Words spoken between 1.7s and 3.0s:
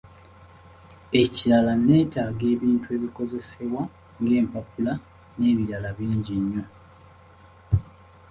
netaaga ebintu